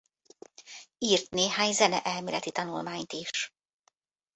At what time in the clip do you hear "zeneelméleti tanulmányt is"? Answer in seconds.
1.73-3.53